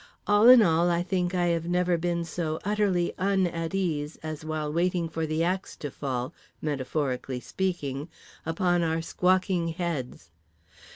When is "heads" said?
9.67-10.31